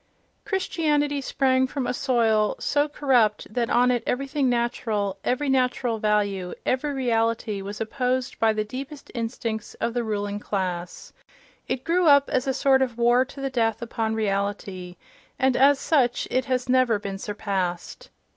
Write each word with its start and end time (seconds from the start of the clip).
Christianity 0.45 1.21
sprang 1.21 1.67
from 1.67 1.85
a 1.85 1.93
soil 1.93 2.55
so 2.57 2.87
corrupt 2.89 3.53
that 3.53 3.69
on 3.69 3.91
it 3.91 4.01
everything 4.07 4.49
natural, 4.49 5.19
every 5.23 5.47
natural 5.47 5.99
value, 5.99 6.55
every 6.65 6.91
reality 6.91 7.61
was 7.61 7.79
opposed 7.79 8.39
by 8.39 8.51
the 8.51 8.63
deepest 8.63 9.11
instincts 9.13 9.75
of 9.75 9.93
the 9.93 10.03
ruling 10.03 10.39
class—it 10.39 11.83
grew 11.83 12.07
up 12.07 12.31
as 12.31 12.47
a 12.47 12.51
sort 12.55 12.81
of 12.81 12.97
war 12.97 13.23
to 13.25 13.41
the 13.41 13.51
death 13.51 13.79
upon 13.83 14.15
reality, 14.15 14.97
and 15.37 15.55
as 15.55 15.77
such 15.77 16.27
it 16.31 16.45
has 16.45 16.67
never 16.67 16.97
been 16.97 17.19
surpassed. 17.19 18.09